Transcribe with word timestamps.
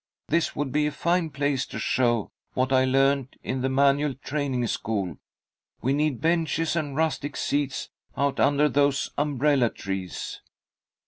This 0.29 0.55
would 0.55 0.71
be 0.71 0.87
a 0.87 0.91
fine 0.91 1.29
place 1.29 1.63
to 1.67 1.77
show 1.77 2.31
what 2.55 2.73
I 2.73 2.85
learned 2.85 3.35
in 3.43 3.61
the 3.61 3.69
manual 3.69 4.15
training 4.15 4.65
school. 4.65 5.19
We 5.83 5.93
need 5.93 6.21
benches 6.21 6.75
and 6.75 6.95
rustic 6.95 7.37
seats 7.37 7.91
out 8.17 8.39
under 8.39 8.67
those 8.67 9.11
umbrella 9.15 9.69
trees." 9.69 10.41